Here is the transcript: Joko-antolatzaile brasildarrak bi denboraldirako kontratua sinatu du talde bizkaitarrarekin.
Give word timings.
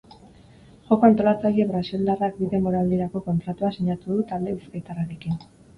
Joko-antolatzaile 0.87 1.67
brasildarrak 1.73 2.41
bi 2.41 2.49
denboraldirako 2.57 3.25
kontratua 3.29 3.73
sinatu 3.79 4.17
du 4.21 4.29
talde 4.35 4.61
bizkaitarrarekin. 4.61 5.43